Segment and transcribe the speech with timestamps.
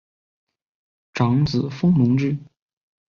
[1.13, 2.35] 长子封隆之。